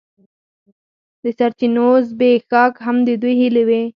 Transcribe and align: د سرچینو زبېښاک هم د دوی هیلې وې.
د 1.23 1.25
سرچینو 1.37 1.87
زبېښاک 2.07 2.73
هم 2.85 2.97
د 3.07 3.09
دوی 3.21 3.33
هیلې 3.41 3.63
وې. 3.67 3.81